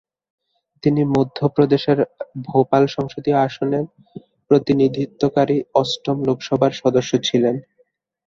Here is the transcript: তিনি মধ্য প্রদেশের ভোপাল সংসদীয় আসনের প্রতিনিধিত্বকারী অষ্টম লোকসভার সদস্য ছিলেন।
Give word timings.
তিনি 0.83 1.01
মধ্য 1.11 1.37
প্রদেশের 1.55 1.99
ভোপাল 2.47 2.83
সংসদীয় 2.95 3.37
আসনের 3.39 3.83
প্রতিনিধিত্বকারী 4.47 5.57
অষ্টম 5.75 6.17
লোকসভার 6.27 6.71
সদস্য 6.81 7.11
ছিলেন। 7.27 7.55